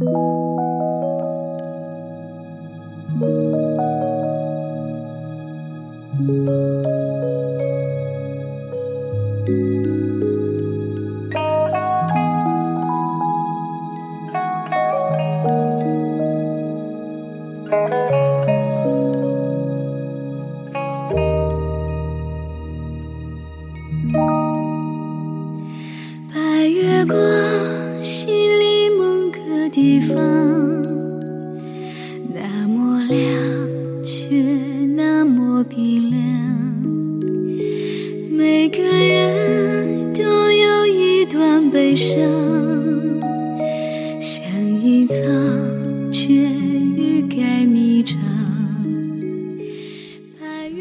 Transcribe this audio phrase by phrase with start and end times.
[0.00, 0.10] thank
[6.28, 6.61] you.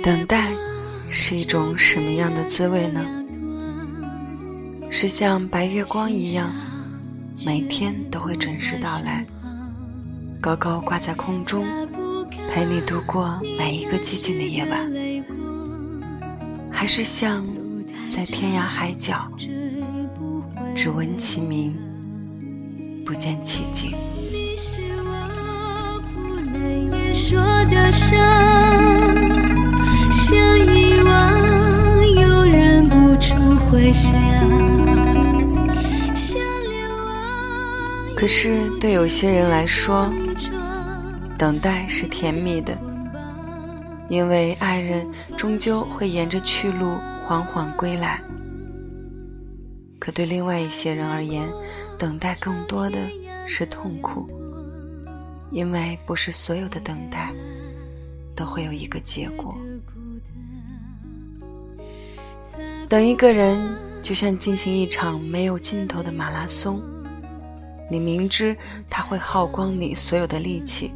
[0.03, 0.51] 等待
[1.11, 3.05] 是一种什么样的滋味呢？
[4.89, 6.51] 是像白月光一样，
[7.45, 9.23] 每天都会准时到来，
[10.41, 11.63] 高高挂在空中，
[12.49, 14.89] 陪你度过每一个寂静的夜晚；
[16.71, 17.45] 还是像
[18.09, 19.27] 在天涯海角，
[20.75, 21.77] 只闻其名，
[23.05, 23.93] 不见其景？
[38.15, 40.09] 可是，对有些人来说，
[41.37, 42.77] 等待是甜蜜的，
[44.07, 48.21] 因为爱人终究会沿着去路缓缓归来。
[49.99, 51.51] 可对另外一些人而言，
[51.97, 52.97] 等待更多的
[53.45, 54.25] 是痛苦，
[55.49, 57.29] 因为不是所有的等待
[58.35, 59.53] 都会有一个结果。
[62.91, 66.83] 等一个人，就像进行一场没有尽头的马拉松。
[67.89, 68.53] 你明知
[68.89, 70.93] 他会耗光你所有的力气，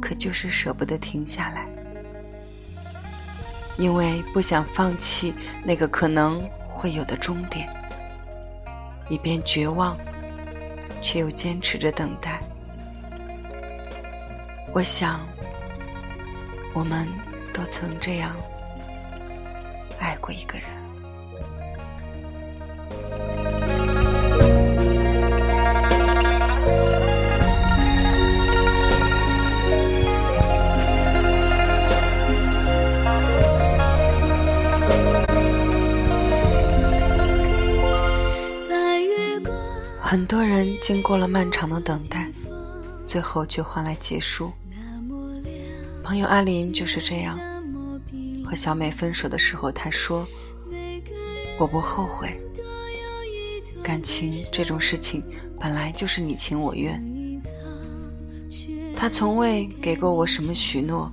[0.00, 1.68] 可就是舍不得停下来，
[3.76, 6.42] 因为不想放弃那个可能
[6.72, 7.68] 会有的终点，
[9.10, 9.94] 一边绝望，
[11.02, 12.40] 却又坚持着等待。
[14.72, 15.20] 我想，
[16.72, 17.06] 我们
[17.52, 18.34] 都曾这样
[19.98, 20.66] 爱过一个人。
[40.14, 42.30] 很多人经过了漫长的等待，
[43.04, 44.52] 最后却换来结束。
[46.04, 47.36] 朋友阿林就是这样，
[48.46, 50.24] 和小美分手的时候，他说
[51.58, 52.32] ：“我不后悔。
[53.82, 55.20] 感情这种事情
[55.60, 57.02] 本来就是你情我愿。
[58.94, 61.10] 他从未给过我什么许诺，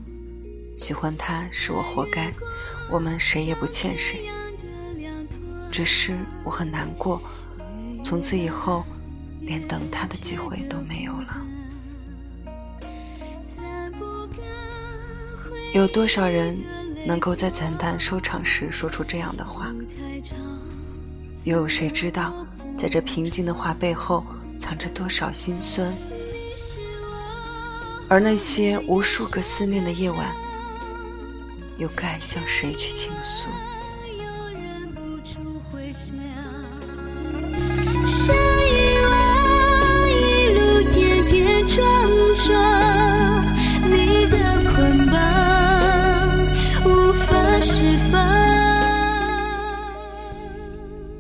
[0.76, 2.32] 喜欢他是我活该，
[2.92, 4.30] 我们谁也不欠谁。
[5.72, 7.20] 只是我很难过。”
[8.04, 8.84] 从此以后，
[9.42, 11.38] 连等他的机会都没有了。
[15.74, 16.60] 有多少人
[17.06, 19.72] 能够在惨淡收场时说出这样的话？
[21.44, 22.46] 又有谁知道，
[22.78, 24.26] 在这平静的话背后
[24.60, 25.94] 藏着多少心酸？
[28.10, 30.36] 而那些无数个思念的夜晚，
[31.78, 33.48] 又该向谁去倾诉？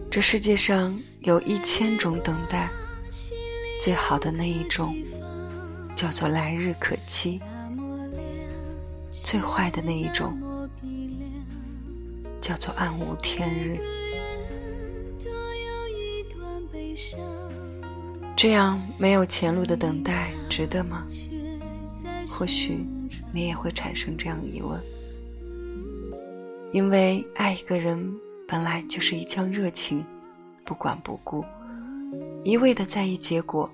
[0.09, 2.69] 这世界上有一千种等待，
[3.81, 4.93] 最好的那一种
[5.95, 7.41] 叫做来日可期，
[9.09, 10.37] 最坏的那一种
[12.41, 14.00] 叫做暗无天日。
[18.41, 21.05] 这样没有前路的等待值得吗？
[22.27, 22.83] 或许
[23.31, 24.81] 你也会产生这样疑问，
[26.73, 28.03] 因为爱一个人
[28.47, 30.03] 本来就是一腔热情，
[30.65, 31.45] 不管不顾，
[32.43, 33.71] 一味的在意结果，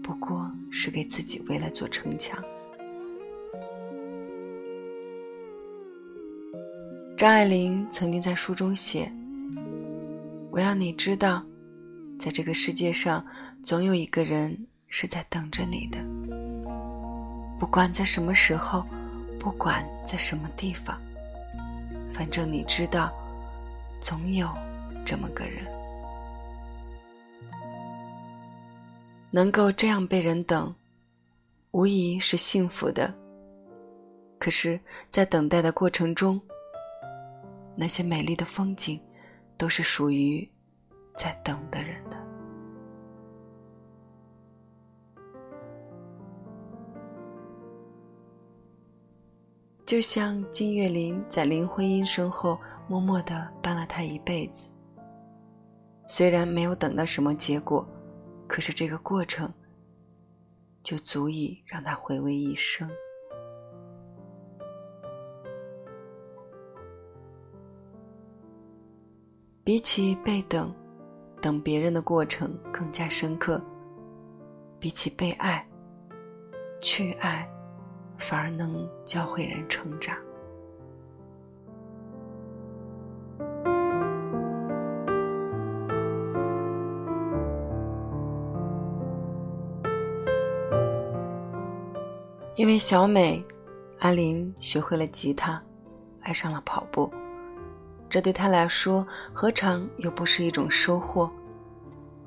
[0.00, 2.40] 不过是给自己围了座城墙。
[7.16, 9.12] 张爱玲曾经在书中写
[10.52, 11.42] ：“我要你知道，
[12.16, 13.20] 在这个世界上。”
[13.62, 15.98] 总有一个人是在等着你的，
[17.60, 18.84] 不管在什么时候，
[19.38, 21.00] 不管在什么地方，
[22.12, 23.12] 反正你知道，
[24.00, 24.48] 总有
[25.06, 25.64] 这么个人。
[29.30, 30.74] 能够这样被人等，
[31.70, 33.14] 无疑是幸福的。
[34.40, 36.38] 可是，在等待的过程中，
[37.76, 39.00] 那些美丽的风景，
[39.56, 40.46] 都是属于
[41.16, 42.21] 在等的人的。
[49.92, 52.58] 就像金岳霖在林徽因身后
[52.88, 54.72] 默默的伴了她一辈子。
[56.06, 57.86] 虽然没有等到什么结果，
[58.48, 59.52] 可是这个过程
[60.82, 62.88] 就足以让他回味一生。
[69.62, 70.74] 比起被等，
[71.38, 73.60] 等别人的过程更加深刻；
[74.80, 75.68] 比起被爱，
[76.80, 77.46] 去爱。
[78.22, 80.16] 反而能教会人成长。
[92.54, 93.44] 因为小美，
[93.98, 95.60] 阿林学会了吉他，
[96.20, 97.12] 爱上了跑步。
[98.08, 101.28] 这对他来说，何尝又不是一种收获？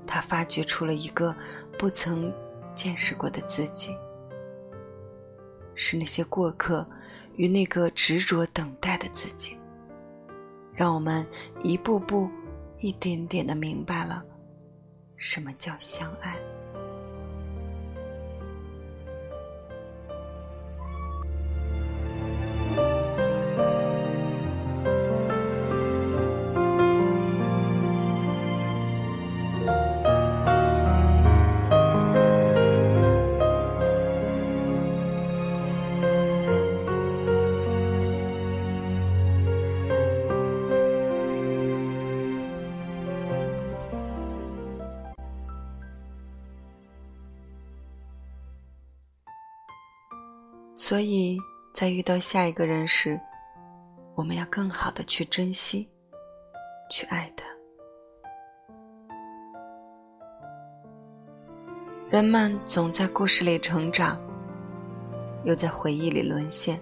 [0.06, 1.34] 他发掘出了一个
[1.80, 2.34] 不曾
[2.74, 3.96] 见识过的自己。
[5.76, 6.88] 是那些过客
[7.36, 9.58] 与那个执着等待的自己，
[10.74, 11.26] 让我们
[11.62, 12.30] 一步步、
[12.80, 14.24] 一点点的明白了
[15.18, 16.36] 什么叫相爱。
[50.88, 51.36] 所以
[51.74, 53.20] 在遇到下一个人时，
[54.14, 55.90] 我们要更好的去珍惜，
[56.92, 57.44] 去爱他。
[62.08, 64.22] 人们总在故事里成长，
[65.44, 66.80] 又在回忆里沦陷。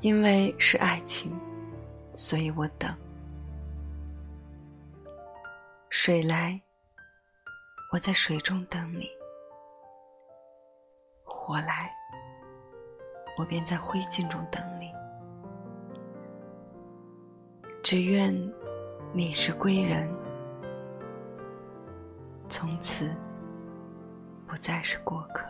[0.00, 1.34] 因为是爱情，
[2.12, 2.94] 所以我等。
[5.88, 6.60] 水来。
[7.92, 9.08] 我在水中等你，
[11.22, 11.92] 火来，
[13.38, 14.92] 我便在灰烬中等你。
[17.84, 18.34] 只愿
[19.12, 20.12] 你是归人，
[22.48, 23.14] 从此
[24.46, 25.44] 不再是过客。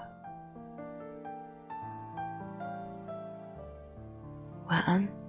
[4.67, 5.24] 晚安。